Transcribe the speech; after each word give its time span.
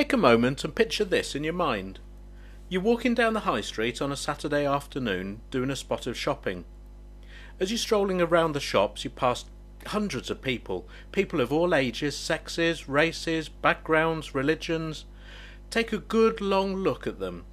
Take 0.00 0.14
a 0.14 0.16
moment 0.16 0.64
and 0.64 0.74
picture 0.74 1.04
this 1.04 1.34
in 1.34 1.44
your 1.44 1.52
mind. 1.52 1.98
You're 2.70 2.80
walking 2.80 3.12
down 3.12 3.34
the 3.34 3.40
high 3.40 3.60
street 3.60 4.00
on 4.00 4.10
a 4.10 4.16
Saturday 4.16 4.64
afternoon 4.64 5.42
doing 5.50 5.68
a 5.68 5.76
spot 5.76 6.06
of 6.06 6.16
shopping. 6.16 6.64
As 7.60 7.70
you're 7.70 7.76
strolling 7.76 8.18
around 8.18 8.54
the 8.54 8.60
shops, 8.60 9.04
you 9.04 9.10
pass 9.10 9.44
hundreds 9.88 10.30
of 10.30 10.40
people, 10.40 10.88
people 11.12 11.42
of 11.42 11.52
all 11.52 11.74
ages, 11.74 12.16
sexes, 12.16 12.88
races, 12.88 13.50
backgrounds, 13.50 14.34
religions. 14.34 15.04
Take 15.68 15.92
a 15.92 15.98
good 15.98 16.40
long 16.40 16.76
look 16.76 17.06
at 17.06 17.18
them. 17.18 17.44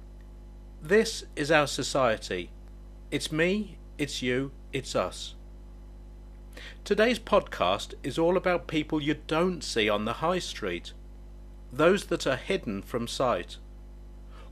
This 0.80 1.24
is 1.36 1.50
our 1.50 1.66
society. 1.66 2.48
It's 3.10 3.30
me, 3.30 3.76
it's 3.98 4.22
you, 4.22 4.52
it's 4.72 4.96
us. 4.96 5.34
Today's 6.82 7.18
podcast 7.18 7.92
is 8.02 8.18
all 8.18 8.38
about 8.38 8.68
people 8.68 9.02
you 9.02 9.16
don't 9.26 9.62
see 9.62 9.90
on 9.90 10.06
the 10.06 10.14
high 10.14 10.38
street, 10.38 10.94
those 11.72 12.06
that 12.06 12.26
are 12.26 12.36
hidden 12.36 12.82
from 12.82 13.06
sight. 13.06 13.58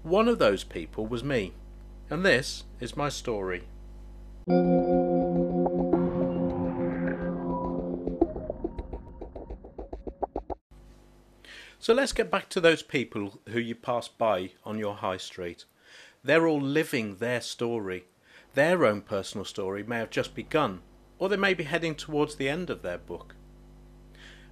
One 0.02 0.28
of 0.28 0.38
those 0.38 0.64
people 0.64 1.06
was 1.06 1.24
me, 1.24 1.54
and 2.10 2.24
this 2.24 2.64
is 2.80 2.96
my 2.96 3.08
story. 3.08 3.64
So 11.78 11.94
let's 11.94 12.12
get 12.12 12.30
back 12.30 12.48
to 12.48 12.60
those 12.60 12.82
people 12.82 13.40
who 13.50 13.60
you 13.60 13.74
pass 13.74 14.08
by 14.08 14.50
on 14.64 14.78
your 14.78 14.96
high 14.96 15.18
street. 15.18 15.64
They're 16.24 16.46
all 16.46 16.60
living 16.60 17.16
their 17.16 17.40
story. 17.40 18.06
Their 18.54 18.84
own 18.84 19.02
personal 19.02 19.44
story 19.44 19.84
may 19.84 19.98
have 19.98 20.10
just 20.10 20.34
begun, 20.34 20.80
or 21.18 21.28
they 21.28 21.36
may 21.36 21.54
be 21.54 21.64
heading 21.64 21.94
towards 21.94 22.34
the 22.36 22.48
end 22.48 22.70
of 22.70 22.82
their 22.82 22.98
book. 22.98 23.36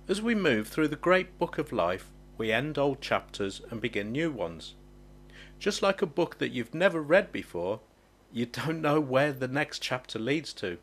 As 0.06 0.22
we 0.22 0.34
move 0.34 0.68
through 0.68 0.88
the 0.88 0.96
great 0.96 1.38
book 1.38 1.58
of 1.58 1.72
life, 1.72 2.12
we 2.36 2.52
end 2.52 2.78
old 2.78 3.00
chapters 3.00 3.60
and 3.70 3.80
begin 3.80 4.12
new 4.12 4.30
ones. 4.30 4.74
Just 5.58 5.82
like 5.82 6.02
a 6.02 6.06
book 6.06 6.38
that 6.38 6.50
you've 6.50 6.74
never 6.74 7.00
read 7.00 7.32
before, 7.32 7.80
you 8.32 8.46
don't 8.46 8.82
know 8.82 9.00
where 9.00 9.32
the 9.32 9.48
next 9.48 9.80
chapter 9.80 10.18
leads 10.18 10.52
to. 10.54 10.78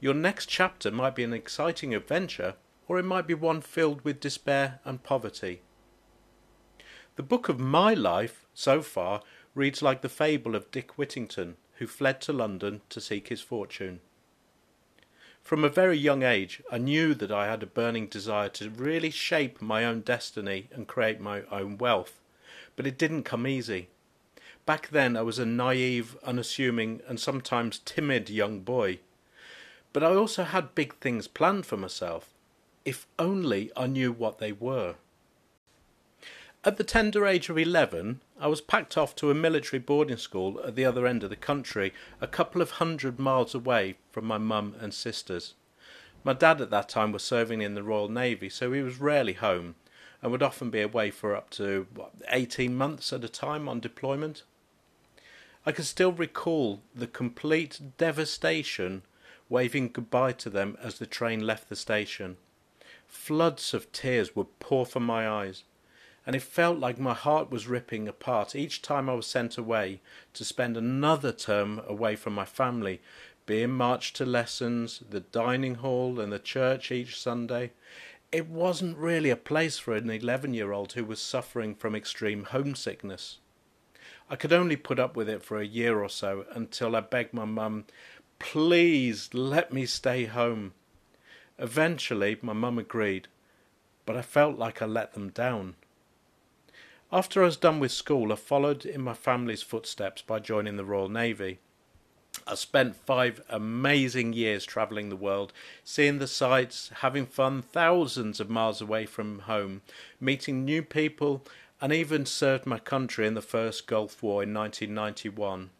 Your 0.00 0.14
next 0.14 0.46
chapter 0.46 0.90
might 0.90 1.14
be 1.14 1.24
an 1.24 1.32
exciting 1.32 1.94
adventure, 1.94 2.54
or 2.86 2.98
it 2.98 3.04
might 3.04 3.26
be 3.26 3.34
one 3.34 3.60
filled 3.60 4.02
with 4.02 4.20
despair 4.20 4.80
and 4.84 5.02
poverty. 5.02 5.62
The 7.16 7.22
book 7.22 7.48
of 7.48 7.58
my 7.58 7.94
life, 7.94 8.46
so 8.54 8.80
far, 8.80 9.22
reads 9.54 9.82
like 9.82 10.02
the 10.02 10.08
fable 10.08 10.54
of 10.54 10.70
Dick 10.70 10.96
Whittington, 10.96 11.56
who 11.78 11.86
fled 11.86 12.20
to 12.22 12.32
London 12.32 12.82
to 12.90 13.00
seek 13.00 13.28
his 13.28 13.40
fortune. 13.40 14.00
From 15.48 15.64
a 15.64 15.70
very 15.70 15.96
young 15.96 16.22
age, 16.24 16.62
I 16.70 16.76
knew 16.76 17.14
that 17.14 17.32
I 17.32 17.46
had 17.46 17.62
a 17.62 17.66
burning 17.66 18.06
desire 18.06 18.50
to 18.50 18.68
really 18.68 19.08
shape 19.08 19.62
my 19.62 19.82
own 19.82 20.02
destiny 20.02 20.68
and 20.70 20.86
create 20.86 21.22
my 21.22 21.40
own 21.50 21.78
wealth, 21.78 22.20
but 22.76 22.86
it 22.86 22.98
didn't 22.98 23.22
come 23.22 23.46
easy. 23.46 23.88
Back 24.66 24.88
then, 24.88 25.16
I 25.16 25.22
was 25.22 25.38
a 25.38 25.46
naive, 25.46 26.18
unassuming, 26.22 27.00
and 27.08 27.18
sometimes 27.18 27.78
timid 27.78 28.28
young 28.28 28.60
boy. 28.60 28.98
But 29.94 30.04
I 30.04 30.14
also 30.14 30.44
had 30.44 30.74
big 30.74 30.94
things 30.96 31.26
planned 31.26 31.64
for 31.64 31.78
myself, 31.78 32.28
if 32.84 33.06
only 33.18 33.72
I 33.74 33.86
knew 33.86 34.12
what 34.12 34.40
they 34.40 34.52
were. 34.52 34.96
At 36.62 36.76
the 36.76 36.84
tender 36.84 37.24
age 37.24 37.48
of 37.48 37.56
11, 37.56 38.20
I 38.40 38.46
was 38.46 38.60
packed 38.60 38.96
off 38.96 39.16
to 39.16 39.32
a 39.32 39.34
military 39.34 39.80
boarding 39.80 40.16
school 40.16 40.60
at 40.64 40.76
the 40.76 40.84
other 40.84 41.08
end 41.08 41.24
of 41.24 41.30
the 41.30 41.36
country, 41.36 41.92
a 42.20 42.28
couple 42.28 42.62
of 42.62 42.72
hundred 42.72 43.18
miles 43.18 43.52
away 43.52 43.96
from 44.12 44.26
my 44.26 44.38
mum 44.38 44.76
and 44.78 44.94
sisters. 44.94 45.54
My 46.22 46.34
dad 46.34 46.60
at 46.60 46.70
that 46.70 46.88
time 46.88 47.10
was 47.10 47.24
serving 47.24 47.62
in 47.62 47.74
the 47.74 47.82
Royal 47.82 48.08
Navy, 48.08 48.48
so 48.48 48.72
he 48.72 48.82
was 48.82 49.00
rarely 49.00 49.32
home 49.32 49.74
and 50.22 50.30
would 50.30 50.42
often 50.42 50.70
be 50.70 50.80
away 50.80 51.10
for 51.10 51.34
up 51.34 51.50
to 51.50 51.88
what, 51.94 52.12
18 52.28 52.76
months 52.76 53.12
at 53.12 53.24
a 53.24 53.28
time 53.28 53.68
on 53.68 53.80
deployment. 53.80 54.44
I 55.66 55.72
can 55.72 55.84
still 55.84 56.12
recall 56.12 56.82
the 56.94 57.08
complete 57.08 57.80
devastation 57.98 59.02
waving 59.48 59.90
goodbye 59.92 60.32
to 60.32 60.50
them 60.50 60.76
as 60.80 60.98
the 60.98 61.06
train 61.06 61.40
left 61.40 61.68
the 61.68 61.76
station. 61.76 62.36
Floods 63.08 63.74
of 63.74 63.90
tears 63.90 64.36
would 64.36 64.60
pour 64.60 64.86
from 64.86 65.04
my 65.04 65.28
eyes 65.28 65.64
and 66.28 66.36
it 66.36 66.42
felt 66.42 66.78
like 66.78 66.98
my 66.98 67.14
heart 67.14 67.50
was 67.50 67.68
ripping 67.68 68.06
apart 68.06 68.54
each 68.54 68.82
time 68.82 69.08
I 69.08 69.14
was 69.14 69.26
sent 69.26 69.56
away 69.56 70.02
to 70.34 70.44
spend 70.44 70.76
another 70.76 71.32
term 71.32 71.80
away 71.86 72.16
from 72.16 72.34
my 72.34 72.44
family, 72.44 73.00
being 73.46 73.70
marched 73.70 74.16
to 74.16 74.26
lessons, 74.26 75.02
the 75.08 75.20
dining 75.20 75.76
hall, 75.76 76.20
and 76.20 76.30
the 76.30 76.38
church 76.38 76.92
each 76.92 77.18
Sunday. 77.18 77.70
It 78.30 78.46
wasn't 78.46 78.98
really 78.98 79.30
a 79.30 79.36
place 79.36 79.78
for 79.78 79.96
an 79.96 80.10
11 80.10 80.52
year 80.52 80.70
old 80.70 80.92
who 80.92 81.06
was 81.06 81.18
suffering 81.18 81.74
from 81.74 81.94
extreme 81.94 82.44
homesickness. 82.44 83.38
I 84.28 84.36
could 84.36 84.52
only 84.52 84.76
put 84.76 84.98
up 84.98 85.16
with 85.16 85.30
it 85.30 85.42
for 85.42 85.58
a 85.58 85.66
year 85.66 85.98
or 85.98 86.10
so 86.10 86.44
until 86.52 86.94
I 86.94 87.00
begged 87.00 87.32
my 87.32 87.46
mum, 87.46 87.86
please 88.38 89.30
let 89.32 89.72
me 89.72 89.86
stay 89.86 90.26
home. 90.26 90.74
Eventually, 91.58 92.36
my 92.42 92.52
mum 92.52 92.78
agreed, 92.78 93.28
but 94.04 94.14
I 94.14 94.20
felt 94.20 94.58
like 94.58 94.82
I 94.82 94.84
let 94.84 95.14
them 95.14 95.30
down. 95.30 95.76
After 97.10 97.42
I 97.42 97.46
was 97.46 97.56
done 97.56 97.80
with 97.80 97.90
school, 97.90 98.34
I 98.34 98.36
followed 98.36 98.84
in 98.84 99.00
my 99.00 99.14
family's 99.14 99.62
footsteps 99.62 100.20
by 100.20 100.40
joining 100.40 100.76
the 100.76 100.84
Royal 100.84 101.08
Navy. 101.08 101.58
I 102.46 102.54
spent 102.54 102.96
five 102.96 103.40
amazing 103.48 104.34
years 104.34 104.66
travelling 104.66 105.08
the 105.08 105.16
world, 105.16 105.54
seeing 105.82 106.18
the 106.18 106.26
sights, 106.26 106.90
having 106.96 107.24
fun 107.24 107.62
thousands 107.62 108.40
of 108.40 108.50
miles 108.50 108.82
away 108.82 109.06
from 109.06 109.40
home, 109.40 109.80
meeting 110.20 110.66
new 110.66 110.82
people, 110.82 111.46
and 111.80 111.94
even 111.94 112.26
served 112.26 112.66
my 112.66 112.78
country 112.78 113.26
in 113.26 113.32
the 113.32 113.40
first 113.40 113.86
Gulf 113.86 114.22
War 114.22 114.42
in 114.42 114.52
1991. 114.52 115.70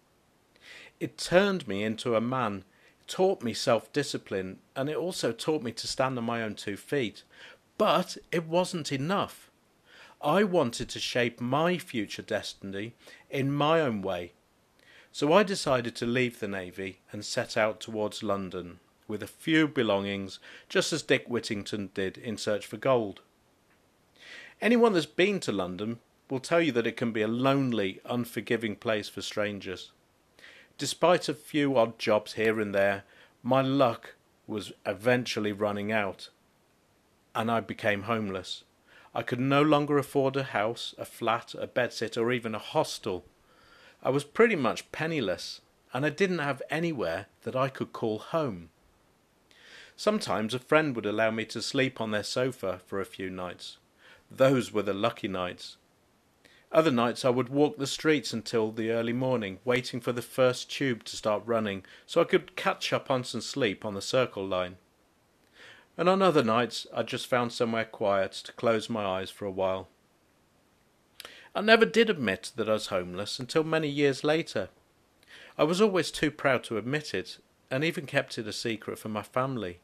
It 0.99 1.19
turned 1.19 1.69
me 1.69 1.85
into 1.85 2.17
a 2.17 2.23
man, 2.23 2.65
taught 3.07 3.43
me 3.43 3.53
self 3.53 3.93
discipline, 3.93 4.61
and 4.75 4.89
it 4.89 4.97
also 4.97 5.33
taught 5.33 5.63
me 5.63 5.73
to 5.73 5.87
stand 5.87 6.17
on 6.17 6.25
my 6.25 6.43
own 6.43 6.55
two 6.55 6.79
feet. 6.79 7.23
But 7.77 8.17
it 8.33 8.47
wasn't 8.47 8.93
enough. 8.93 9.49
I 10.21 10.43
wanted 10.43 10.89
to 10.91 10.99
shape 10.99 11.41
my 11.41 11.79
future 11.79 12.23
destiny 12.23 12.95
in 13.31 13.53
my 13.53 13.81
own 13.81 14.03
way. 14.03 14.33
So 15.13 15.33
I 15.33 15.43
decided 15.43 15.95
to 15.97 16.07
leave 16.07 16.41
the 16.41 16.49
Navy 16.49 17.01
and 17.13 17.25
set 17.25 17.57
out 17.57 17.81
towards 17.81 18.23
London 18.23 18.81
with 19.07 19.23
a 19.23 19.27
few 19.27 19.67
belongings, 19.67 20.39
just 20.69 20.93
as 20.93 21.03
Dick 21.03 21.27
Whittington 21.29 21.91
did 21.95 22.19
in 22.19 22.37
search 22.37 22.67
for 22.67 22.77
gold. 22.77 23.21
Anyone 24.61 24.93
that's 24.93 25.07
been 25.07 25.41
to 25.41 25.53
London 25.53 26.01
will 26.29 26.41
tell 26.41 26.61
you 26.61 26.73
that 26.73 26.87
it 26.87 26.97
can 26.97 27.13
be 27.13 27.23
a 27.23 27.29
lonely, 27.29 28.01
unforgiving 28.05 28.77
place 28.77 29.09
for 29.09 29.23
strangers. 29.23 29.93
Despite 30.77 31.29
a 31.29 31.35
few 31.35 31.77
odd 31.77 31.99
jobs 31.99 32.35
here 32.35 32.61
and 32.61 32.75
there, 32.75 33.05
my 33.43 33.63
luck 33.63 34.15
was 34.47 34.73
eventually 34.85 35.53
running 35.53 35.91
out, 35.91 36.29
and 37.35 37.51
I 37.51 37.61
became 37.61 38.03
homeless. 38.03 38.65
I 39.19 39.23
could 39.23 39.41
no 39.41 39.63
longer 39.63 39.99
afford 39.99 40.37
a 40.37 40.45
house, 40.45 40.95
a 40.97 41.05
flat, 41.05 41.53
a 41.59 41.67
bedsit, 41.67 42.17
or 42.17 42.31
even 42.31 42.55
a 42.55 42.61
hostel. 42.61 43.25
I 44.01 44.11
was 44.11 44.23
pretty 44.23 44.55
much 44.55 44.93
penniless, 44.93 45.61
and 45.93 46.07
I 46.07 46.11
didn't 46.11 46.39
have 46.39 46.63
anywhere 46.71 47.27
that 47.43 47.57
I 47.57 47.69
could 47.69 47.93
call 47.93 48.21
home. 48.21 48.71
Sometimes 49.97 50.55
a 50.55 50.61
friend 50.61 50.95
would 50.95 51.05
allow 51.05 51.33
me 51.33 51.45
to 51.47 51.61
sleep 51.61 52.01
on 52.01 52.13
their 52.13 52.23
sofa 52.23 52.81
for 52.87 53.01
a 53.01 53.05
few 53.05 53.29
nights. 53.29 53.79
Those 54.31 54.73
were 54.73 54.85
the 54.85 54.95
lucky 54.95 55.27
nights. 55.27 55.79
Other 56.71 56.93
nights 56.93 57.25
I 57.25 57.31
would 57.31 57.49
walk 57.49 57.77
the 57.77 57.89
streets 57.89 58.33
until 58.33 58.71
the 58.71 58.93
early 58.93 59.13
morning, 59.13 59.59
waiting 59.65 60.01
for 60.01 60.13
the 60.13 60.23
first 60.23 60.71
tube 60.71 61.03
to 61.03 61.17
start 61.17 61.43
running 61.45 61.85
so 62.07 62.21
I 62.21 62.25
could 62.25 62.55
catch 62.55 62.93
up 62.93 63.11
on 63.11 63.25
some 63.25 63.41
sleep 63.41 63.85
on 63.85 63.95
the 63.95 64.01
Circle 64.01 64.47
line 64.47 64.77
and 65.99 66.09
on 66.09 66.23
other 66.23 66.45
nights 66.45 66.87
I 66.95 67.03
just 67.03 67.27
found 67.27 67.53
somewhere 67.53 67.85
quiet 67.85 68.33
to 68.45 68.53
close 68.53 68.89
my 68.89 69.05
eyes 69.05 69.31
for 69.31 69.45
a 69.45 69.51
while. 69.51 69.89
I 71.55 71.61
never 71.61 71.85
did 71.85 72.09
admit 72.09 72.53
that 72.55 72.69
I 72.69 72.75
was 72.75 72.87
homeless 72.87 73.41
until 73.41 73.65
many 73.65 73.89
years 73.89 74.23
later. 74.23 74.69
I 75.59 75.65
was 75.65 75.81
always 75.81 76.13
too 76.13 76.31
proud 76.31 76.63
to 76.65 76.79
admit 76.79 77.15
it, 77.15 77.39
and 77.69 77.83
even 77.83 78.07
kept 78.07 78.39
it 78.39 78.47
a 78.47 78.53
secret 78.53 78.99
from 78.99 79.13
my 79.13 79.25
family. 79.25 79.81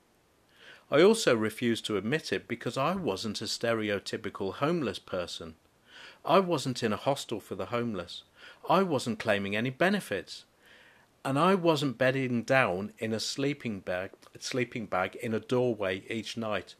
I 0.89 1.03
also 1.03 1.35
refused 1.35 1.85
to 1.87 1.97
admit 1.97 2.33
it 2.33 2.47
because 2.47 2.79
I 2.79 2.95
wasn't 2.95 3.43
a 3.43 3.47
stereotypical 3.47 4.55
homeless 4.55 5.01
person. 5.01 5.57
I 6.25 6.39
wasn't 6.39 6.85
in 6.85 6.93
a 6.93 6.97
hostel 6.97 7.41
for 7.41 7.57
the 7.57 7.67
homeless. 7.67 8.23
I 8.71 8.83
wasn't 8.83 9.19
claiming 9.19 9.57
any 9.57 9.71
benefits 9.71 10.45
and 11.25 11.39
I 11.39 11.55
wasn't 11.55 11.97
bedding 11.97 12.43
down 12.43 12.93
in 12.99 13.13
a 13.13 13.21
sleeping 13.21 13.81
bag, 13.81 14.11
sleeping 14.39 14.87
bag 14.87 15.17
in 15.17 15.33
a 15.33 15.41
doorway 15.41 16.05
each 16.11 16.37
night. 16.37 16.75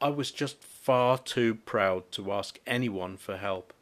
I 0.00 0.08
was 0.08 0.30
just 0.30 0.64
far 0.64 1.18
too 1.18 1.56
proud 1.56 2.10
to 2.12 2.32
ask 2.32 2.58
anyone 2.66 3.16
for 3.16 3.36
help. 3.36 3.72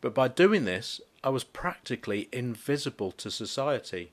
But 0.00 0.14
by 0.14 0.28
doing 0.28 0.64
this, 0.64 1.00
I 1.22 1.28
was 1.28 1.44
practically 1.44 2.28
invisible 2.32 3.12
to 3.12 3.30
society. 3.30 4.12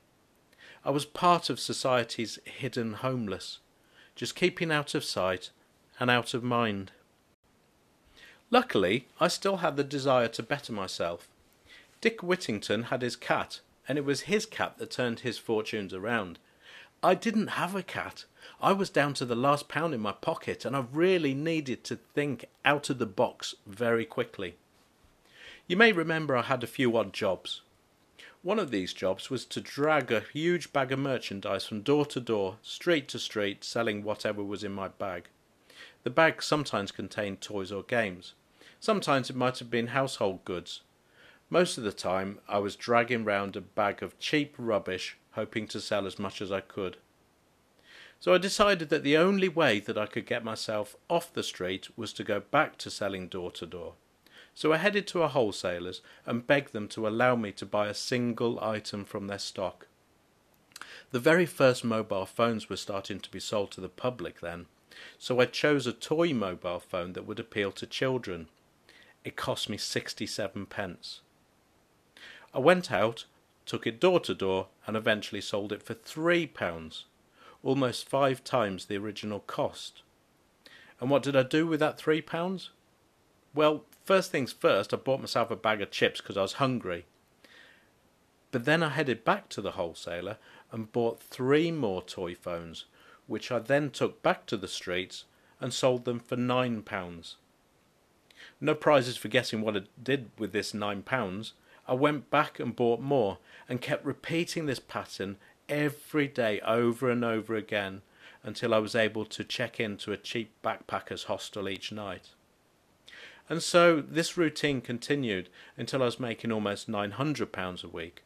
I 0.84 0.90
was 0.90 1.06
part 1.06 1.48
of 1.48 1.58
society's 1.58 2.38
hidden 2.44 2.94
homeless, 2.94 3.58
just 4.14 4.36
keeping 4.36 4.70
out 4.70 4.94
of 4.94 5.04
sight 5.04 5.50
and 5.98 6.10
out 6.10 6.34
of 6.34 6.44
mind. 6.44 6.92
Luckily, 8.50 9.08
I 9.18 9.28
still 9.28 9.58
had 9.58 9.76
the 9.76 9.84
desire 9.84 10.28
to 10.28 10.42
better 10.42 10.72
myself. 10.72 11.28
Dick 12.00 12.22
Whittington 12.22 12.84
had 12.84 13.02
his 13.02 13.16
cat, 13.16 13.60
and 13.88 13.98
it 13.98 14.04
was 14.04 14.22
his 14.22 14.46
cat 14.46 14.78
that 14.78 14.90
turned 14.90 15.20
his 15.20 15.38
fortunes 15.38 15.94
around. 15.94 16.38
I 17.02 17.14
didn't 17.14 17.48
have 17.48 17.74
a 17.74 17.82
cat. 17.82 18.24
I 18.60 18.72
was 18.72 18.90
down 18.90 19.14
to 19.14 19.24
the 19.24 19.36
last 19.36 19.68
pound 19.68 19.94
in 19.94 20.00
my 20.00 20.12
pocket, 20.12 20.64
and 20.64 20.76
I 20.76 20.84
really 20.92 21.34
needed 21.34 21.84
to 21.84 21.96
think 21.96 22.46
out 22.64 22.90
of 22.90 22.98
the 22.98 23.06
box 23.06 23.54
very 23.66 24.04
quickly. 24.04 24.56
You 25.66 25.76
may 25.76 25.92
remember 25.92 26.36
I 26.36 26.42
had 26.42 26.62
a 26.62 26.68
few 26.68 26.96
odd 26.96 27.12
jobs. 27.12 27.62
One 28.42 28.58
of 28.58 28.70
these 28.70 28.92
jobs 28.92 29.30
was 29.30 29.44
to 29.46 29.60
drag 29.60 30.12
a 30.12 30.20
huge 30.32 30.72
bag 30.72 30.92
of 30.92 31.00
merchandise 31.00 31.66
from 31.66 31.82
door 31.82 32.06
to 32.06 32.20
door, 32.20 32.58
street 32.62 33.08
to 33.08 33.18
street, 33.18 33.64
selling 33.64 34.04
whatever 34.04 34.42
was 34.42 34.62
in 34.62 34.72
my 34.72 34.88
bag. 34.88 35.28
The 36.04 36.10
bag 36.10 36.42
sometimes 36.42 36.92
contained 36.92 37.40
toys 37.40 37.72
or 37.72 37.82
games. 37.82 38.34
Sometimes 38.78 39.28
it 39.28 39.36
might 39.36 39.58
have 39.58 39.70
been 39.70 39.88
household 39.88 40.44
goods. 40.44 40.82
Most 41.48 41.78
of 41.78 41.84
the 41.84 41.92
time, 41.92 42.40
I 42.48 42.58
was 42.58 42.74
dragging 42.74 43.24
round 43.24 43.54
a 43.54 43.60
bag 43.60 44.02
of 44.02 44.18
cheap 44.18 44.56
rubbish, 44.58 45.16
hoping 45.32 45.68
to 45.68 45.80
sell 45.80 46.04
as 46.04 46.18
much 46.18 46.42
as 46.42 46.50
I 46.50 46.60
could. 46.60 46.96
So 48.18 48.34
I 48.34 48.38
decided 48.38 48.88
that 48.88 49.04
the 49.04 49.16
only 49.16 49.48
way 49.48 49.78
that 49.78 49.96
I 49.96 50.06
could 50.06 50.26
get 50.26 50.42
myself 50.42 50.96
off 51.08 51.32
the 51.32 51.44
street 51.44 51.88
was 51.96 52.12
to 52.14 52.24
go 52.24 52.40
back 52.40 52.78
to 52.78 52.90
selling 52.90 53.28
door 53.28 53.52
to 53.52 53.66
door. 53.66 53.94
So 54.54 54.72
I 54.72 54.78
headed 54.78 55.06
to 55.08 55.22
a 55.22 55.28
wholesaler's 55.28 56.00
and 56.24 56.46
begged 56.46 56.72
them 56.72 56.88
to 56.88 57.06
allow 57.06 57.36
me 57.36 57.52
to 57.52 57.66
buy 57.66 57.86
a 57.86 57.94
single 57.94 58.58
item 58.58 59.04
from 59.04 59.28
their 59.28 59.38
stock. 59.38 59.86
The 61.12 61.20
very 61.20 61.46
first 61.46 61.84
mobile 61.84 62.26
phones 62.26 62.68
were 62.68 62.76
starting 62.76 63.20
to 63.20 63.30
be 63.30 63.38
sold 63.38 63.70
to 63.72 63.80
the 63.80 63.88
public 63.88 64.40
then, 64.40 64.66
so 65.18 65.38
I 65.38 65.44
chose 65.44 65.86
a 65.86 65.92
toy 65.92 66.32
mobile 66.32 66.80
phone 66.80 67.12
that 67.12 67.26
would 67.26 67.38
appeal 67.38 67.70
to 67.72 67.86
children. 67.86 68.48
It 69.24 69.36
cost 69.36 69.68
me 69.68 69.76
67 69.76 70.66
pence. 70.66 71.20
I 72.56 72.60
went 72.60 72.90
out, 72.90 73.26
took 73.66 73.86
it 73.86 74.00
door 74.00 74.18
to 74.20 74.34
door, 74.34 74.68
and 74.86 74.96
eventually 74.96 75.42
sold 75.42 75.72
it 75.72 75.82
for 75.82 75.92
three 75.92 76.46
pounds, 76.46 77.04
almost 77.62 78.08
five 78.08 78.42
times 78.42 78.86
the 78.86 78.96
original 78.96 79.40
cost. 79.40 80.00
And 80.98 81.10
what 81.10 81.22
did 81.22 81.36
I 81.36 81.42
do 81.42 81.66
with 81.66 81.80
that 81.80 81.98
three 81.98 82.22
pounds? 82.22 82.70
Well, 83.54 83.84
first 84.06 84.30
things 84.30 84.54
first, 84.54 84.94
I 84.94 84.96
bought 84.96 85.20
myself 85.20 85.50
a 85.50 85.56
bag 85.56 85.82
of 85.82 85.90
chips 85.90 86.22
because 86.22 86.38
I 86.38 86.42
was 86.42 86.54
hungry. 86.54 87.04
But 88.52 88.64
then 88.64 88.82
I 88.82 88.88
headed 88.88 89.22
back 89.22 89.50
to 89.50 89.60
the 89.60 89.72
wholesaler 89.72 90.38
and 90.72 90.90
bought 90.92 91.20
three 91.20 91.70
more 91.70 92.00
toy 92.00 92.34
phones, 92.34 92.86
which 93.26 93.52
I 93.52 93.58
then 93.58 93.90
took 93.90 94.22
back 94.22 94.46
to 94.46 94.56
the 94.56 94.66
streets 94.66 95.24
and 95.60 95.74
sold 95.74 96.06
them 96.06 96.20
for 96.20 96.36
nine 96.36 96.80
pounds. 96.80 97.36
No 98.62 98.74
prizes 98.74 99.18
for 99.18 99.28
guessing 99.28 99.60
what 99.60 99.76
I 99.76 99.82
did 100.02 100.30
with 100.38 100.52
this 100.52 100.72
nine 100.72 101.02
pounds. 101.02 101.52
I 101.88 101.94
went 101.94 102.30
back 102.30 102.58
and 102.58 102.74
bought 102.74 103.00
more 103.00 103.38
and 103.68 103.80
kept 103.80 104.04
repeating 104.04 104.66
this 104.66 104.80
pattern 104.80 105.36
every 105.68 106.28
day 106.28 106.60
over 106.60 107.10
and 107.10 107.24
over 107.24 107.54
again 107.54 108.02
until 108.42 108.72
I 108.72 108.78
was 108.78 108.94
able 108.94 109.24
to 109.24 109.44
check 109.44 109.80
into 109.80 110.12
a 110.12 110.16
cheap 110.16 110.50
backpackers 110.62 111.24
hostel 111.24 111.68
each 111.68 111.90
night. 111.92 112.30
And 113.48 113.62
so 113.62 114.00
this 114.00 114.36
routine 114.36 114.80
continued 114.80 115.48
until 115.76 116.02
I 116.02 116.06
was 116.06 116.20
making 116.20 116.52
almost 116.52 116.90
£900 116.90 117.84
a 117.84 117.88
week, 117.88 118.22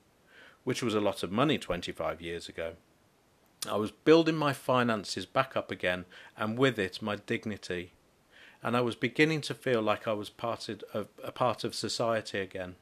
which 0.65 0.83
was 0.83 0.95
a 0.95 1.01
lot 1.01 1.23
of 1.23 1.31
money 1.31 1.59
25 1.59 2.21
years 2.21 2.49
ago. 2.49 2.75
I 3.69 3.77
was 3.77 3.91
building 3.91 4.37
my 4.37 4.55
finances 4.55 5.27
back 5.27 5.57
up 5.57 5.71
again, 5.71 6.07
and 6.37 6.57
with 6.57 6.79
it 6.79 7.03
my 7.03 7.17
dignity, 7.17 7.93
and 8.63 8.75
I 8.75 8.81
was 8.81 8.95
beginning 8.95 9.43
to 9.43 9.55
feel 9.55 9.83
like 9.83 10.09
I 10.09 10.15
was 10.15 10.31
part 10.31 10.71
of, 10.71 11.09
a 11.23 11.33
part 11.33 11.65
of 11.65 11.75
society 11.75 12.41
again. 12.41 12.77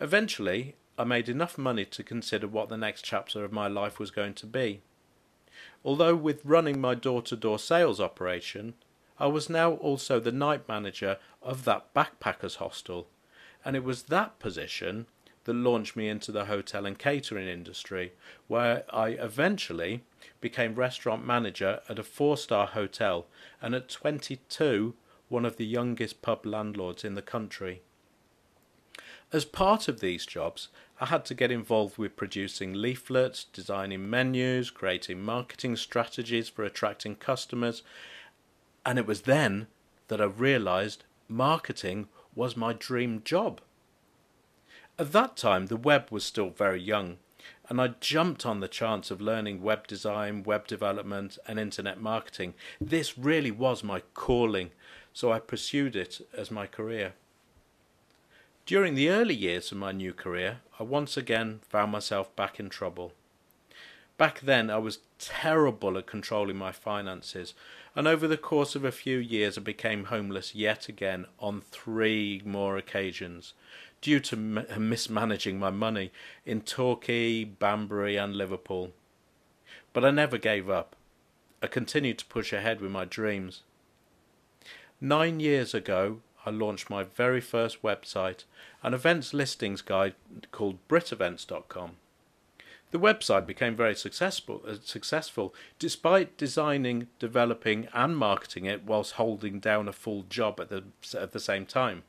Eventually, 0.00 0.74
I 0.98 1.04
made 1.04 1.28
enough 1.28 1.56
money 1.56 1.84
to 1.84 2.02
consider 2.02 2.48
what 2.48 2.68
the 2.68 2.76
next 2.76 3.04
chapter 3.04 3.44
of 3.44 3.52
my 3.52 3.68
life 3.68 3.98
was 3.98 4.10
going 4.10 4.34
to 4.34 4.46
be. 4.46 4.80
Although 5.84 6.16
with 6.16 6.44
running 6.44 6.80
my 6.80 6.94
door-to-door 6.94 7.58
sales 7.58 8.00
operation, 8.00 8.74
I 9.18 9.28
was 9.28 9.48
now 9.48 9.72
also 9.74 10.18
the 10.18 10.32
night 10.32 10.68
manager 10.68 11.18
of 11.42 11.64
that 11.64 11.94
backpackers 11.94 12.56
hostel, 12.56 13.06
and 13.64 13.76
it 13.76 13.84
was 13.84 14.04
that 14.04 14.38
position 14.40 15.06
that 15.44 15.54
launched 15.54 15.94
me 15.94 16.08
into 16.08 16.32
the 16.32 16.46
hotel 16.46 16.86
and 16.86 16.98
catering 16.98 17.46
industry, 17.46 18.12
where 18.48 18.84
I 18.92 19.10
eventually 19.10 20.02
became 20.40 20.74
restaurant 20.74 21.24
manager 21.24 21.80
at 21.88 21.98
a 21.98 22.02
four 22.02 22.36
star 22.36 22.66
hotel 22.66 23.26
and 23.62 23.74
at 23.74 23.88
22, 23.88 24.94
one 25.28 25.44
of 25.44 25.56
the 25.56 25.66
youngest 25.66 26.22
pub 26.22 26.44
landlords 26.46 27.04
in 27.04 27.14
the 27.14 27.22
country. 27.22 27.82
As 29.34 29.44
part 29.44 29.88
of 29.88 29.98
these 29.98 30.26
jobs, 30.26 30.68
I 31.00 31.06
had 31.06 31.24
to 31.24 31.34
get 31.34 31.50
involved 31.50 31.98
with 31.98 32.14
producing 32.14 32.72
leaflets, 32.72 33.42
designing 33.42 34.08
menus, 34.08 34.70
creating 34.70 35.24
marketing 35.24 35.74
strategies 35.74 36.48
for 36.48 36.62
attracting 36.62 37.16
customers, 37.16 37.82
and 38.86 38.96
it 38.96 39.08
was 39.08 39.22
then 39.22 39.66
that 40.06 40.20
I 40.20 40.26
realized 40.26 41.02
marketing 41.26 42.06
was 42.36 42.56
my 42.56 42.74
dream 42.74 43.22
job. 43.24 43.60
At 45.00 45.10
that 45.10 45.36
time, 45.36 45.66
the 45.66 45.76
web 45.76 46.12
was 46.12 46.24
still 46.24 46.50
very 46.50 46.80
young, 46.80 47.16
and 47.68 47.80
I 47.80 47.88
jumped 47.98 48.46
on 48.46 48.60
the 48.60 48.68
chance 48.68 49.10
of 49.10 49.20
learning 49.20 49.62
web 49.62 49.88
design, 49.88 50.44
web 50.44 50.68
development, 50.68 51.38
and 51.48 51.58
internet 51.58 52.00
marketing. 52.00 52.54
This 52.80 53.18
really 53.18 53.50
was 53.50 53.82
my 53.82 54.02
calling, 54.14 54.70
so 55.12 55.32
I 55.32 55.40
pursued 55.40 55.96
it 55.96 56.20
as 56.38 56.52
my 56.52 56.68
career. 56.68 57.14
During 58.66 58.94
the 58.94 59.10
early 59.10 59.34
years 59.34 59.70
of 59.72 59.78
my 59.78 59.92
new 59.92 60.14
career, 60.14 60.60
I 60.80 60.84
once 60.84 61.18
again 61.18 61.60
found 61.68 61.92
myself 61.92 62.34
back 62.34 62.58
in 62.58 62.70
trouble. 62.70 63.12
Back 64.16 64.40
then, 64.40 64.70
I 64.70 64.78
was 64.78 65.00
terrible 65.18 65.98
at 65.98 66.06
controlling 66.06 66.56
my 66.56 66.72
finances, 66.72 67.52
and 67.94 68.08
over 68.08 68.26
the 68.26 68.38
course 68.38 68.74
of 68.74 68.82
a 68.82 68.90
few 68.90 69.18
years, 69.18 69.58
I 69.58 69.60
became 69.60 70.04
homeless 70.04 70.54
yet 70.54 70.88
again 70.88 71.26
on 71.38 71.60
three 71.60 72.40
more 72.44 72.78
occasions 72.78 73.52
due 74.00 74.20
to 74.20 74.36
mismanaging 74.36 75.58
my 75.58 75.70
money 75.70 76.10
in 76.46 76.62
Torquay, 76.62 77.44
Banbury, 77.44 78.16
and 78.16 78.34
Liverpool. 78.34 78.92
But 79.92 80.06
I 80.06 80.10
never 80.10 80.38
gave 80.38 80.70
up. 80.70 80.96
I 81.62 81.66
continued 81.66 82.18
to 82.18 82.26
push 82.26 82.50
ahead 82.52 82.80
with 82.80 82.90
my 82.90 83.04
dreams. 83.04 83.62
Nine 85.02 85.38
years 85.38 85.74
ago, 85.74 86.20
I 86.46 86.50
launched 86.50 86.90
my 86.90 87.04
very 87.04 87.40
first 87.40 87.82
website, 87.82 88.44
an 88.82 88.94
events 88.94 89.32
listings 89.32 89.82
guide 89.82 90.14
called 90.52 90.78
BritEvents.com. 90.88 91.96
The 92.90 93.00
website 93.00 93.46
became 93.46 93.74
very 93.74 93.96
successful, 93.96 94.62
uh, 94.68 94.76
successful 94.84 95.52
despite 95.78 96.36
designing, 96.36 97.08
developing, 97.18 97.88
and 97.92 98.16
marketing 98.16 98.66
it 98.66 98.84
whilst 98.84 99.14
holding 99.14 99.58
down 99.58 99.88
a 99.88 99.92
full 99.92 100.22
job 100.28 100.60
at 100.60 100.68
the, 100.68 100.84
at 101.18 101.32
the 101.32 101.40
same 101.40 101.66
time. 101.66 102.04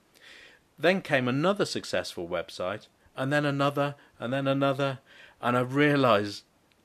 Then 0.77 1.01
came 1.01 1.27
another 1.27 1.65
successful 1.65 2.27
website, 2.27 2.87
and 3.15 3.33
then 3.33 3.45
another, 3.45 3.95
and 4.19 4.31
then 4.31 4.47
another, 4.47 4.99
and 5.41 5.57
I 5.57 5.61
realized 5.61 6.43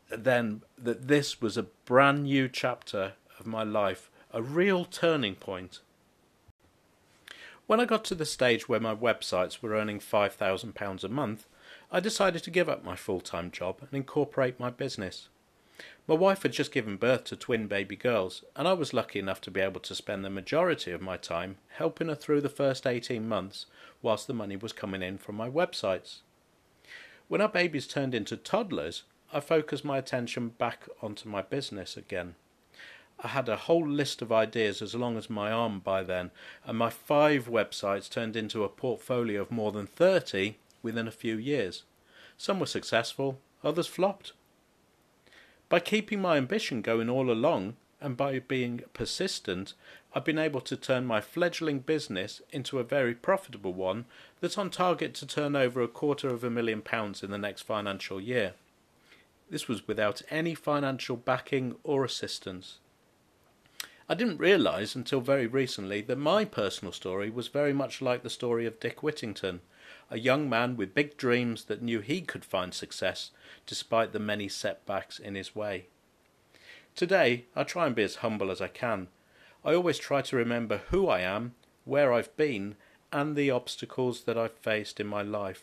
then 0.09 0.63
that 0.79 1.09
this 1.09 1.41
was 1.41 1.57
a 1.57 1.65
brand 1.85 2.25
new 2.25 2.49
chapter 2.49 3.13
of 3.39 3.47
my 3.47 3.65
life, 3.65 4.11
a 4.33 4.41
real 4.41 4.85
turning 4.85 5.35
point. 5.35 5.81
When 7.71 7.79
I 7.79 7.85
got 7.85 8.05
to 8.07 8.17
the 8.17 8.27
stage 8.27 8.69
where 8.69 8.81
my 8.81 8.97
websites 8.97 9.63
were 9.63 9.77
earning 9.77 10.01
£5,000 10.01 11.05
a 11.05 11.09
month, 11.09 11.47
I 11.93 12.01
decided 12.01 12.43
to 12.43 12.51
give 12.51 12.69
up 12.69 12.85
my 12.85 12.97
full 12.97 13.21
time 13.21 13.53
job 13.53 13.77
and 13.81 13.93
incorporate 13.93 14.59
my 14.59 14.71
business. 14.71 15.29
My 16.09 16.17
wife 16.17 16.43
had 16.43 16.51
just 16.51 16.73
given 16.73 16.97
birth 16.97 17.23
to 17.27 17.37
twin 17.37 17.69
baby 17.69 17.95
girls, 17.95 18.43
and 18.57 18.67
I 18.67 18.73
was 18.73 18.93
lucky 18.93 19.21
enough 19.21 19.41
to 19.43 19.53
be 19.53 19.61
able 19.61 19.79
to 19.83 19.95
spend 19.95 20.25
the 20.25 20.31
majority 20.31 20.91
of 20.91 21.01
my 21.01 21.17
time 21.17 21.59
helping 21.69 22.09
her 22.09 22.17
through 22.17 22.41
the 22.41 22.49
first 22.49 22.89
18 22.89 23.29
months 23.29 23.67
whilst 24.03 24.27
the 24.27 24.35
money 24.35 24.57
was 24.57 24.73
coming 24.73 25.01
in 25.01 25.17
from 25.17 25.37
my 25.37 25.49
websites. 25.49 26.23
When 27.29 27.41
our 27.41 27.49
babies 27.49 27.87
turned 27.87 28.17
into 28.17 28.37
toddlers, 28.37 29.05
I 29.33 29.39
focused 29.39 29.85
my 29.85 29.97
attention 29.97 30.49
back 30.49 30.89
onto 31.01 31.29
my 31.29 31.43
business 31.43 31.97
again. 31.97 32.35
I 33.23 33.29
had 33.29 33.49
a 33.49 33.57
whole 33.57 33.87
list 33.87 34.23
of 34.23 34.33
ideas 34.33 34.81
as 34.81 34.95
long 34.95 35.19
as 35.19 35.29
my 35.29 35.53
arm 35.53 35.81
by 35.81 36.03
then, 36.03 36.31
and 36.65 36.79
my 36.79 36.89
five 36.89 37.49
websites 37.49 38.09
turned 38.09 38.35
into 38.35 38.65
a 38.65 38.69
portfolio 38.69 39.43
of 39.43 39.51
more 39.51 39.73
than 39.73 39.87
30 39.87 40.57
within 40.83 41.07
a 41.07 41.13
few 41.13 41.37
years. 41.37 41.83
Some 42.39 42.59
were 42.59 42.67
successful, 42.67 43.39
others 43.63 43.87
flopped. 43.87 44.33
By 45.69 45.81
keeping 45.81 46.23
my 46.23 46.39
ambition 46.39 46.81
going 46.81 47.11
all 47.11 47.31
along 47.31 47.77
and 48.01 48.17
by 48.17 48.39
being 48.39 48.81
persistent, 48.95 49.75
I've 50.15 50.25
been 50.25 50.39
able 50.39 50.63
to 50.63 50.77
turn 50.77 51.05
my 51.05 51.21
fledgling 51.21 51.81
business 51.81 52.41
into 52.51 52.79
a 52.79 52.85
very 52.85 53.15
profitable 53.15 53.75
one 53.75 54.07
that's 54.41 54.57
on 54.57 54.71
target 54.71 55.15
to 55.15 55.27
turn 55.27 55.55
over 55.55 55.83
a 55.83 55.89
quarter 55.89 56.29
of 56.29 56.43
a 56.43 56.51
million 56.51 56.81
pounds 56.81 57.23
in 57.23 57.31
the 57.31 57.39
next 57.39 57.63
financial 57.63 58.21
year. 58.21 58.55
This 59.51 59.69
was 59.69 59.87
without 59.87 60.23
any 60.31 60.55
financial 60.55 61.17
backing 61.17 61.77
or 61.85 62.05
assistance. 62.05 62.79
I 64.11 64.15
didn't 64.15 64.39
realise 64.39 64.97
until 64.97 65.21
very 65.21 65.47
recently 65.47 66.01
that 66.01 66.19
my 66.19 66.45
personal 66.45 66.91
story 66.91 67.31
was 67.31 67.47
very 67.47 67.73
much 67.73 68.03
like 68.03 68.25
the 68.25 68.29
story 68.29 68.67
of 68.67 68.81
Dick 68.81 69.05
Whittington, 69.05 69.61
a 70.11 70.19
young 70.19 70.49
man 70.49 70.77
with 70.77 70.97
big 70.97 71.17
dreams 71.17 71.67
that 71.67 71.81
knew 71.81 72.01
he 72.01 72.21
could 72.21 72.45
find 72.45 72.75
success 72.75 73.31
despite 73.67 74.13
the 74.13 74.19
many 74.19 74.49
setbacks 74.49 75.21
in 75.21 75.37
his 75.37 75.55
way. 75.55 75.87
Today, 76.97 77.45
I 77.55 77.63
try 77.63 77.87
and 77.87 77.95
be 77.95 78.03
as 78.03 78.17
humble 78.17 78.51
as 78.51 78.61
I 78.61 78.67
can. 78.67 79.07
I 79.65 79.75
always 79.75 79.99
try 79.99 80.23
to 80.23 80.37
remember 80.37 80.79
who 80.89 81.07
I 81.07 81.21
am, 81.21 81.55
where 81.85 82.13
I've 82.13 82.37
been, 82.37 82.75
and 83.13 83.37
the 83.37 83.53
obstacles 83.53 84.23
that 84.23 84.37
I've 84.37 84.55
faced 84.55 84.99
in 84.99 85.07
my 85.07 85.23
life. 85.23 85.63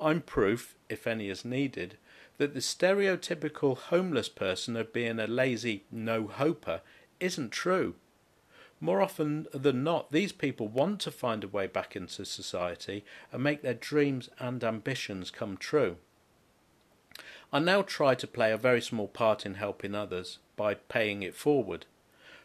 I'm 0.00 0.20
proof, 0.20 0.74
if 0.88 1.06
any 1.06 1.30
is 1.30 1.44
needed, 1.44 1.96
that 2.38 2.54
the 2.54 2.60
stereotypical 2.60 3.76
homeless 3.76 4.28
person 4.28 4.76
of 4.76 4.92
being 4.92 5.20
a 5.20 5.28
lazy 5.28 5.84
no 5.92 6.26
hoper 6.26 6.80
isn't 7.22 7.50
true. 7.50 7.94
More 8.80 9.00
often 9.00 9.46
than 9.54 9.84
not, 9.84 10.10
these 10.10 10.32
people 10.32 10.66
want 10.66 11.00
to 11.02 11.12
find 11.12 11.44
a 11.44 11.48
way 11.48 11.68
back 11.68 11.94
into 11.94 12.24
society 12.24 13.04
and 13.30 13.42
make 13.42 13.62
their 13.62 13.74
dreams 13.74 14.28
and 14.40 14.62
ambitions 14.64 15.30
come 15.30 15.56
true. 15.56 15.98
I 17.52 17.60
now 17.60 17.82
try 17.82 18.14
to 18.16 18.26
play 18.26 18.50
a 18.50 18.56
very 18.56 18.80
small 18.80 19.06
part 19.06 19.46
in 19.46 19.54
helping 19.54 19.94
others 19.94 20.38
by 20.56 20.74
paying 20.74 21.22
it 21.22 21.34
forward. 21.34 21.86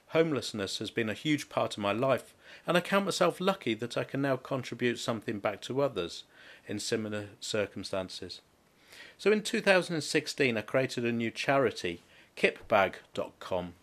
Homelessness 0.09 0.77
has 0.77 0.91
been 0.91 1.09
a 1.09 1.13
huge 1.13 1.49
part 1.49 1.75
of 1.75 1.81
my 1.81 1.91
life, 1.91 2.33
and 2.65 2.77
I 2.77 2.81
count 2.81 3.05
myself 3.05 3.41
lucky 3.41 3.73
that 3.73 3.97
I 3.97 4.03
can 4.03 4.21
now 4.21 4.35
contribute 4.35 4.99
something 4.99 5.39
back 5.39 5.61
to 5.61 5.81
others 5.81 6.23
in 6.67 6.79
similar 6.79 7.29
circumstances. 7.39 8.41
So 9.17 9.31
in 9.31 9.41
2016, 9.41 10.57
I 10.57 10.61
created 10.61 11.03
a 11.03 11.11
new 11.11 11.31
charity, 11.31 12.03
kipbag.com, 12.35 13.73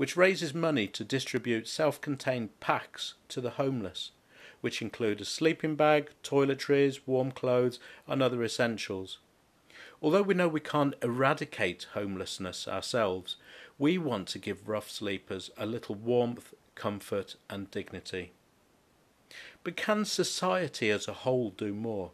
which 0.00 0.16
raises 0.16 0.54
money 0.54 0.86
to 0.86 1.04
distribute 1.04 1.68
self 1.68 2.00
contained 2.00 2.58
packs 2.58 3.12
to 3.28 3.38
the 3.38 3.50
homeless, 3.50 4.12
which 4.62 4.80
include 4.80 5.20
a 5.20 5.26
sleeping 5.26 5.76
bag, 5.76 6.08
toiletries, 6.22 7.00
warm 7.04 7.30
clothes, 7.30 7.78
and 8.06 8.22
other 8.22 8.42
essentials. 8.42 9.18
Although 10.00 10.22
we 10.22 10.32
know 10.32 10.48
we 10.48 10.58
can't 10.58 10.94
eradicate 11.02 11.88
homelessness 11.92 12.66
ourselves, 12.66 13.36
we 13.78 13.98
want 13.98 14.26
to 14.28 14.38
give 14.38 14.70
rough 14.70 14.90
sleepers 14.90 15.50
a 15.58 15.66
little 15.66 15.96
warmth, 15.96 16.54
comfort, 16.74 17.36
and 17.50 17.70
dignity. 17.70 18.32
But 19.62 19.76
can 19.76 20.06
society 20.06 20.88
as 20.88 21.08
a 21.08 21.12
whole 21.28 21.50
do 21.50 21.74
more? 21.74 22.12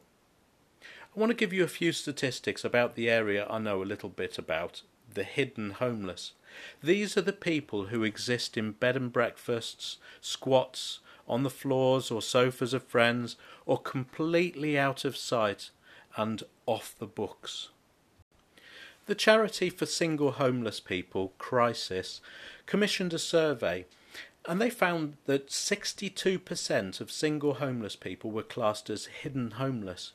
I 0.82 1.20
want 1.20 1.30
to 1.30 1.36
give 1.36 1.52
you 1.52 1.62
a 1.62 1.68
few 1.68 1.92
statistics 1.92 2.64
about 2.64 2.96
the 2.96 3.08
area 3.08 3.46
I 3.48 3.60
know 3.60 3.80
a 3.80 3.84
little 3.84 4.08
bit 4.08 4.38
about 4.38 4.82
the 5.16 5.25
hidden 5.25 5.70
homeless. 5.73 6.32
These 6.80 7.16
are 7.16 7.23
the 7.23 7.32
people 7.32 7.87
who 7.87 8.04
exist 8.04 8.56
in 8.56 8.73
bed 8.73 8.96
and 8.96 9.12
breakfasts, 9.12 9.96
squats, 10.20 11.00
on 11.26 11.42
the 11.42 11.50
floors 11.50 12.11
or 12.12 12.23
sofas 12.23 12.73
of 12.73 12.85
friends, 12.85 13.35
or 13.66 13.78
completely 13.78 14.78
out 14.78 15.04
of 15.04 15.16
sight 15.16 15.70
and 16.16 16.44
off 16.66 16.94
the 16.99 17.06
books. 17.06 17.70
The 19.06 19.16
Charity 19.16 19.70
for 19.70 19.87
Single 19.87 20.32
Homeless 20.32 20.78
People, 20.78 21.32
Crisis, 21.38 22.20
commissioned 22.66 23.12
a 23.12 23.18
survey 23.18 23.87
and 24.49 24.61
they 24.61 24.70
found 24.70 25.16
that 25.26 25.49
62% 25.49 27.00
of 27.00 27.11
single 27.11 27.54
homeless 27.54 27.96
people 27.96 28.30
were 28.30 28.44
classed 28.44 28.88
as 28.88 29.06
hidden 29.06 29.52
homeless 29.52 30.12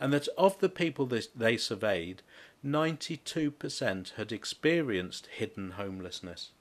and 0.00 0.12
that 0.12 0.28
of 0.36 0.58
the 0.60 0.68
people 0.68 1.06
they 1.06 1.56
surveyed, 1.56 2.22
92% 2.72 4.14
had 4.14 4.32
experienced 4.32 5.26
hidden 5.26 5.72
homelessness. 5.72 6.52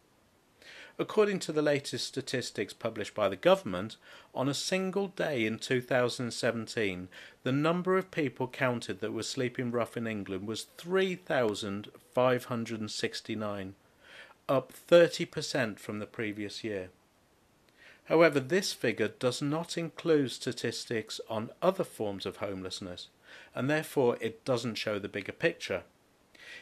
According 0.99 1.37
to 1.39 1.51
the 1.51 1.61
latest 1.61 2.07
statistics 2.07 2.73
published 2.73 3.13
by 3.13 3.29
the 3.29 3.35
government, 3.35 3.97
on 4.33 4.49
a 4.49 4.55
single 4.55 5.09
day 5.09 5.45
in 5.45 5.59
2017, 5.59 7.07
the 7.43 7.51
number 7.51 7.97
of 7.97 8.09
people 8.09 8.47
counted 8.47 8.99
that 8.99 9.13
were 9.13 9.21
sleeping 9.21 9.69
rough 9.69 9.95
in 9.95 10.07
England 10.07 10.47
was 10.47 10.63
3,569, 10.77 13.75
up 14.49 14.73
30% 14.89 15.77
from 15.77 15.99
the 15.99 16.07
previous 16.07 16.63
year. 16.63 16.89
However, 18.05 18.39
this 18.39 18.73
figure 18.73 19.09
does 19.09 19.39
not 19.41 19.77
include 19.77 20.31
statistics 20.31 21.21
on 21.29 21.51
other 21.61 21.83
forms 21.83 22.25
of 22.25 22.37
homelessness, 22.37 23.09
and 23.53 23.69
therefore 23.69 24.17
it 24.19 24.43
doesn't 24.45 24.75
show 24.75 24.97
the 24.97 25.09
bigger 25.09 25.33
picture. 25.33 25.83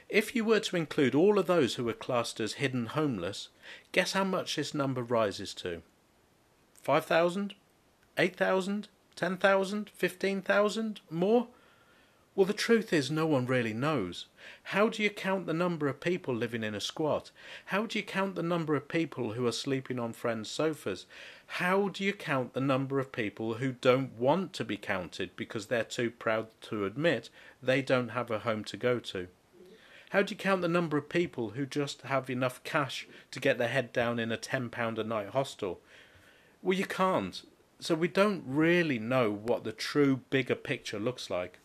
If 0.10 0.36
you 0.36 0.44
were 0.46 0.60
to 0.62 0.76
include 0.76 1.16
all 1.16 1.38
of 1.38 1.48
those 1.48 1.76
who 1.76 1.84
were 1.84 1.94
classed 1.94 2.40
as 2.40 2.54
hidden 2.54 2.88
homeless, 2.88 3.50
guess 3.92 4.14
how 4.14 4.24
much 4.24 4.56
this 4.56 4.74
number 4.74 5.04
rises 5.04 5.54
to? 5.56 5.82
5,000? 6.82 7.54
8,000? 8.18 8.88
10,000? 9.16 9.90
15,000? 9.90 11.02
More? 11.10 11.48
Well, 12.36 12.46
the 12.46 12.54
truth 12.54 12.92
is, 12.92 13.10
no 13.10 13.26
one 13.26 13.46
really 13.46 13.74
knows. 13.74 14.26
How 14.64 14.90
do 14.90 15.02
you 15.02 15.10
count 15.10 15.46
the 15.46 15.54
number 15.54 15.88
of 15.88 16.02
people 16.02 16.36
living 16.36 16.64
in 16.64 16.76
a 16.76 16.82
squat? 16.82 17.32
How 17.68 17.86
do 17.86 17.98
you 17.98 18.04
count 18.04 18.36
the 18.36 18.44
number 18.44 18.76
of 18.76 18.90
people 18.90 19.34
who 19.34 19.48
are 19.48 19.54
sleeping 19.54 20.00
on 20.00 20.12
friends' 20.12 20.52
sofas? 20.52 21.06
How 21.48 21.88
do 21.88 22.04
you 22.04 22.12
count 22.12 22.54
the 22.54 22.60
number 22.60 23.00
of 23.00 23.14
people 23.14 23.56
who 23.56 23.72
don't 23.72 24.12
want 24.20 24.52
to 24.54 24.66
be 24.66 24.76
counted 24.76 25.38
because 25.38 25.68
they're 25.68 25.86
too 25.86 26.12
proud 26.12 26.48
to 26.64 26.84
admit 26.84 27.30
they 27.64 27.82
don't 27.82 28.10
have 28.10 28.30
a 28.30 28.40
home 28.40 28.66
to 28.66 28.76
go 28.76 29.00
to? 29.00 29.30
How 30.16 30.22
do 30.22 30.32
you 30.32 30.38
count 30.38 30.62
the 30.62 30.70
number 30.70 30.96
of 30.96 31.10
people 31.10 31.50
who 31.50 31.66
just 31.66 32.04
have 32.04 32.30
enough 32.30 32.64
cash 32.64 33.06
to 33.32 33.40
get 33.42 33.58
their 33.58 33.68
head 33.68 33.92
down 33.92 34.18
in 34.18 34.32
a 34.32 34.38
£10 34.38 34.98
a 34.98 35.04
night 35.04 35.28
hostel? 35.32 35.82
Well, 36.64 36.78
you 36.78 36.86
can't. 36.86 37.44
So 37.82 37.96
we 37.96 38.08
don't 38.08 38.42
really 38.48 38.98
know 38.98 39.30
what 39.30 39.66
the 39.66 39.74
true 39.74 40.22
bigger 40.30 40.56
picture 40.56 41.00
looks 41.00 41.30
like. 41.30 41.60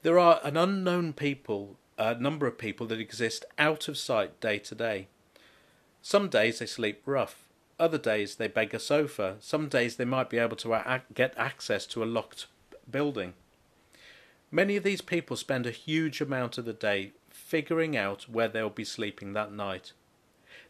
There 0.00 0.18
are 0.18 0.40
an 0.42 0.56
unknown 0.56 1.12
people, 1.12 1.76
a 1.98 2.14
number 2.14 2.46
of 2.46 2.56
people 2.56 2.86
that 2.86 2.98
exist 2.98 3.44
out 3.58 3.88
of 3.88 3.98
sight 3.98 4.40
day 4.40 4.58
to 4.60 4.74
day. 4.74 5.08
Some 6.00 6.30
days 6.30 6.60
they 6.60 6.66
sleep 6.66 7.02
rough. 7.04 7.44
Other 7.78 7.98
days 7.98 8.36
they 8.36 8.48
beg 8.48 8.72
a 8.72 8.78
sofa. 8.78 9.36
Some 9.40 9.68
days 9.68 9.96
they 9.96 10.06
might 10.06 10.30
be 10.30 10.38
able 10.38 10.56
to 10.56 11.02
get 11.12 11.34
access 11.36 11.84
to 11.88 12.02
a 12.02 12.06
locked 12.06 12.46
building. 12.90 13.34
Many 14.50 14.76
of 14.76 14.84
these 14.84 15.00
people 15.00 15.36
spend 15.36 15.66
a 15.66 15.72
huge 15.72 16.20
amount 16.20 16.56
of 16.56 16.64
the 16.64 16.72
day 16.72 17.12
figuring 17.28 17.96
out 17.96 18.28
where 18.28 18.48
they'll 18.48 18.70
be 18.70 18.84
sleeping 18.84 19.32
that 19.32 19.52
night. 19.52 19.92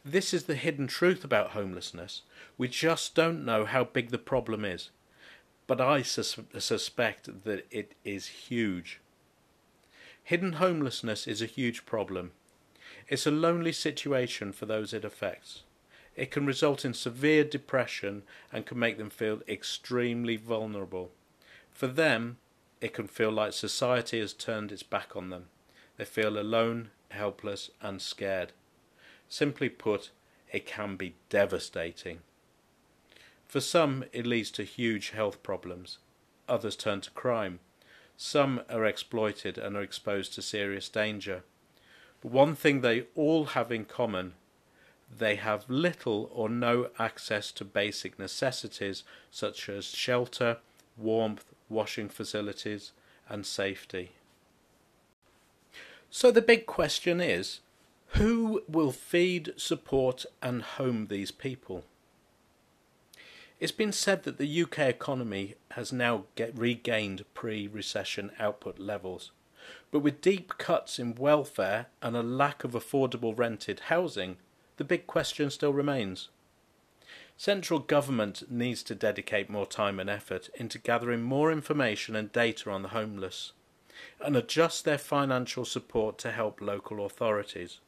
This 0.04 0.32
is 0.32 0.44
the 0.44 0.54
hidden 0.54 0.86
truth 0.86 1.24
about 1.24 1.50
homelessness. 1.50 2.22
We 2.56 2.68
just 2.68 3.14
don't 3.14 3.44
know 3.44 3.64
how 3.64 3.84
big 3.84 4.10
the 4.10 4.18
problem 4.18 4.64
is. 4.64 4.90
But 5.66 5.80
I 5.80 6.02
sus- 6.02 6.38
suspect 6.58 7.44
that 7.44 7.66
it 7.70 7.94
is 8.04 8.26
huge. 8.26 9.00
Hidden 10.22 10.54
homelessness 10.54 11.26
is 11.26 11.42
a 11.42 11.46
huge 11.46 11.84
problem. 11.84 12.32
It's 13.08 13.26
a 13.26 13.30
lonely 13.30 13.72
situation 13.72 14.52
for 14.52 14.66
those 14.66 14.92
it 14.92 15.04
affects. 15.04 15.64
It 16.14 16.30
can 16.30 16.46
result 16.46 16.84
in 16.84 16.94
severe 16.94 17.44
depression 17.44 18.22
and 18.52 18.64
can 18.64 18.78
make 18.78 18.96
them 18.96 19.10
feel 19.10 19.42
extremely 19.46 20.36
vulnerable. 20.36 21.10
For 21.70 21.86
them, 21.86 22.38
it 22.80 22.92
can 22.92 23.06
feel 23.06 23.30
like 23.30 23.52
society 23.52 24.20
has 24.20 24.32
turned 24.32 24.72
its 24.72 24.82
back 24.82 25.16
on 25.16 25.30
them. 25.30 25.46
They 25.96 26.04
feel 26.04 26.38
alone, 26.38 26.90
helpless, 27.10 27.70
and 27.80 28.00
scared. 28.00 28.52
Simply 29.28 29.68
put, 29.68 30.10
it 30.52 30.66
can 30.66 30.96
be 30.96 31.14
devastating. 31.28 32.20
For 33.46 33.60
some, 33.60 34.04
it 34.12 34.26
leads 34.26 34.50
to 34.52 34.64
huge 34.64 35.10
health 35.10 35.42
problems. 35.42 35.98
Others 36.48 36.76
turn 36.76 37.00
to 37.02 37.10
crime. 37.12 37.60
Some 38.16 38.62
are 38.70 38.84
exploited 38.84 39.58
and 39.58 39.76
are 39.76 39.82
exposed 39.82 40.34
to 40.34 40.42
serious 40.42 40.88
danger. 40.88 41.42
But 42.20 42.32
one 42.32 42.54
thing 42.54 42.80
they 42.80 43.06
all 43.14 43.46
have 43.46 43.70
in 43.70 43.84
common 43.84 44.34
they 45.08 45.36
have 45.36 45.70
little 45.70 46.28
or 46.32 46.48
no 46.48 46.90
access 46.98 47.52
to 47.52 47.64
basic 47.64 48.18
necessities 48.18 49.04
such 49.30 49.68
as 49.68 49.86
shelter, 49.86 50.58
warmth, 50.96 51.54
washing 51.68 52.08
facilities, 52.08 52.92
and 53.28 53.44
safety. 53.44 54.12
So 56.10 56.30
the 56.30 56.42
big 56.42 56.66
question 56.66 57.20
is 57.20 57.60
who 58.10 58.62
will 58.68 58.92
feed, 58.92 59.52
support, 59.56 60.24
and 60.40 60.62
home 60.62 61.08
these 61.08 61.30
people? 61.30 61.84
It's 63.58 63.72
been 63.72 63.92
said 63.92 64.22
that 64.24 64.38
the 64.38 64.62
UK 64.62 64.80
economy 64.80 65.54
has 65.72 65.92
now 65.92 66.24
regained 66.54 67.24
pre 67.34 67.66
recession 67.66 68.30
output 68.38 68.78
levels. 68.78 69.32
But 69.90 70.00
with 70.00 70.20
deep 70.20 70.58
cuts 70.58 70.98
in 70.98 71.14
welfare 71.14 71.86
and 72.02 72.16
a 72.16 72.22
lack 72.22 72.64
of 72.64 72.72
affordable 72.72 73.36
rented 73.36 73.80
housing, 73.80 74.36
the 74.76 74.84
big 74.84 75.06
question 75.06 75.50
still 75.50 75.72
remains. 75.72 76.28
Central 77.38 77.80
government 77.80 78.50
needs 78.50 78.82
to 78.82 78.94
dedicate 78.94 79.50
more 79.50 79.66
time 79.66 80.00
and 80.00 80.08
effort 80.08 80.48
into 80.54 80.78
gathering 80.78 81.22
more 81.22 81.52
information 81.52 82.16
and 82.16 82.32
data 82.32 82.70
on 82.70 82.82
the 82.82 82.88
homeless 82.88 83.52
and 84.20 84.36
adjust 84.36 84.84
their 84.84 84.98
financial 84.98 85.64
support 85.64 86.16
to 86.18 86.30
help 86.30 86.60
local 86.60 87.04
authorities. 87.04 87.80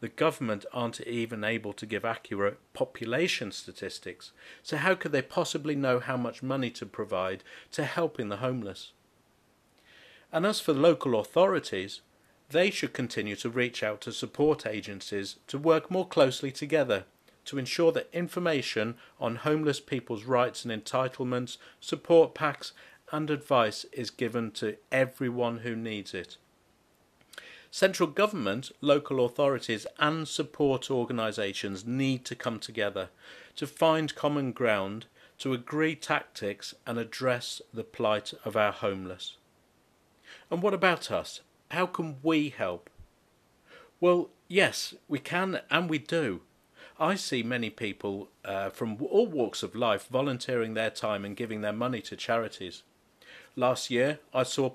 The 0.00 0.08
government 0.08 0.64
aren't 0.72 1.00
even 1.02 1.44
able 1.44 1.72
to 1.74 1.86
give 1.86 2.04
accurate 2.04 2.58
population 2.72 3.52
statistics, 3.52 4.32
so 4.62 4.78
how 4.78 4.94
could 4.94 5.12
they 5.12 5.22
possibly 5.22 5.76
know 5.76 6.00
how 6.00 6.16
much 6.16 6.42
money 6.42 6.70
to 6.70 6.86
provide 6.86 7.44
to 7.72 7.84
helping 7.84 8.28
the 8.28 8.38
homeless? 8.38 8.92
And 10.32 10.44
as 10.44 10.60
for 10.60 10.72
local 10.72 11.18
authorities, 11.18 12.00
they 12.50 12.70
should 12.70 12.92
continue 12.92 13.36
to 13.36 13.48
reach 13.48 13.82
out 13.82 14.00
to 14.02 14.12
support 14.12 14.66
agencies 14.66 15.36
to 15.46 15.58
work 15.58 15.90
more 15.90 16.06
closely 16.06 16.50
together 16.50 17.04
to 17.44 17.58
ensure 17.58 17.92
that 17.92 18.08
information 18.12 18.96
on 19.20 19.36
homeless 19.36 19.80
people's 19.80 20.24
rights 20.24 20.64
and 20.64 20.84
entitlements, 20.84 21.56
support 21.80 22.34
packs, 22.34 22.72
and 23.12 23.30
advice 23.30 23.84
is 23.92 24.10
given 24.10 24.50
to 24.50 24.76
everyone 24.90 25.58
who 25.58 25.76
needs 25.76 26.14
it. 26.14 26.36
Central 27.70 28.08
government, 28.08 28.70
local 28.80 29.24
authorities, 29.24 29.86
and 29.98 30.28
support 30.28 30.90
organisations 30.90 31.84
need 31.84 32.24
to 32.24 32.36
come 32.36 32.60
together 32.60 33.08
to 33.56 33.66
find 33.66 34.14
common 34.14 34.52
ground, 34.52 35.06
to 35.38 35.52
agree 35.52 35.96
tactics, 35.96 36.74
and 36.86 36.98
address 36.98 37.60
the 37.72 37.84
plight 37.84 38.32
of 38.44 38.56
our 38.56 38.72
homeless. 38.72 39.36
And 40.50 40.62
what 40.62 40.74
about 40.74 41.10
us? 41.10 41.40
How 41.70 41.86
can 41.86 42.16
we 42.22 42.50
help? 42.50 42.88
Well, 44.00 44.30
yes, 44.48 44.94
we 45.08 45.18
can 45.18 45.60
and 45.70 45.90
we 45.90 45.98
do. 45.98 46.42
I 46.98 47.16
see 47.16 47.42
many 47.42 47.70
people 47.70 48.28
uh, 48.44 48.70
from 48.70 48.96
all 49.02 49.26
walks 49.26 49.62
of 49.62 49.74
life 49.74 50.06
volunteering 50.08 50.74
their 50.74 50.90
time 50.90 51.24
and 51.24 51.36
giving 51.36 51.60
their 51.60 51.72
money 51.72 52.00
to 52.02 52.16
charities. 52.16 52.84
Last 53.56 53.90
year, 53.90 54.20
I 54.32 54.44
saw 54.44 54.74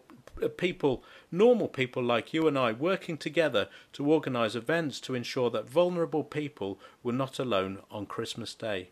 people, 0.57 1.03
normal 1.31 1.67
people 1.67 2.03
like 2.03 2.33
you 2.33 2.47
and 2.47 2.57
I, 2.57 2.73
working 2.73 3.17
together 3.17 3.69
to 3.93 4.11
organise 4.11 4.55
events 4.55 4.99
to 5.01 5.15
ensure 5.15 5.49
that 5.51 5.69
vulnerable 5.69 6.23
people 6.23 6.79
were 7.03 7.13
not 7.13 7.39
alone 7.39 7.79
on 7.89 8.05
Christmas 8.05 8.53
Day. 8.53 8.89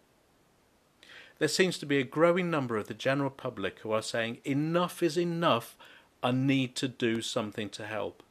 There 1.40 1.48
seems 1.48 1.78
to 1.80 1.86
be 1.86 2.00
a 2.00 2.04
growing 2.04 2.50
number 2.50 2.78
of 2.78 2.88
the 2.88 2.94
general 2.94 3.30
public 3.30 3.80
who 3.80 3.92
are 3.92 4.02
saying 4.02 4.40
enough 4.44 5.04
is 5.04 5.18
enough, 5.18 5.76
I 6.24 6.32
need 6.32 6.76
to 6.78 6.88
do 6.88 7.22
something 7.22 7.70
to 7.72 7.86
help. 7.86 8.24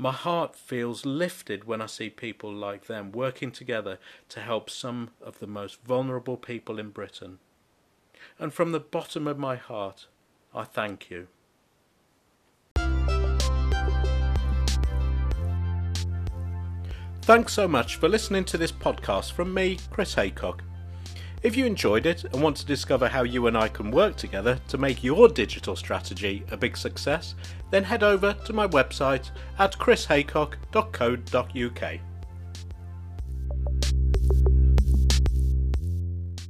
My 0.00 0.12
heart 0.12 0.56
feels 0.56 1.04
lifted 1.04 1.64
when 1.64 1.82
I 1.82 1.86
see 1.86 2.08
people 2.08 2.50
like 2.50 2.86
them 2.86 3.12
working 3.12 3.50
together 3.52 3.98
to 4.30 4.40
help 4.40 4.70
some 4.70 5.10
of 5.20 5.40
the 5.40 5.46
most 5.46 5.82
vulnerable 5.82 6.38
people 6.38 6.78
in 6.78 6.88
Britain. 6.88 7.38
And 8.38 8.50
from 8.50 8.72
the 8.72 8.80
bottom 8.80 9.26
of 9.26 9.38
my 9.38 9.56
heart, 9.56 10.06
I 10.54 10.64
thank 10.64 11.10
you. 11.10 11.26
Thanks 17.20 17.52
so 17.52 17.68
much 17.68 17.96
for 17.96 18.08
listening 18.08 18.46
to 18.46 18.56
this 18.56 18.72
podcast 18.72 19.32
from 19.32 19.52
me, 19.52 19.80
Chris 19.90 20.14
Haycock. 20.14 20.64
If 21.42 21.56
you 21.56 21.64
enjoyed 21.64 22.04
it 22.04 22.24
and 22.24 22.42
want 22.42 22.58
to 22.58 22.66
discover 22.66 23.08
how 23.08 23.22
you 23.22 23.46
and 23.46 23.56
I 23.56 23.68
can 23.68 23.90
work 23.90 24.16
together 24.16 24.60
to 24.68 24.76
make 24.76 25.02
your 25.02 25.26
digital 25.26 25.74
strategy 25.74 26.44
a 26.50 26.56
big 26.56 26.76
success, 26.76 27.34
then 27.70 27.84
head 27.84 28.02
over 28.02 28.34
to 28.44 28.52
my 28.52 28.68
website 28.68 29.30
at 29.58 29.78
chrishaycock.co.uk. 29.78 32.00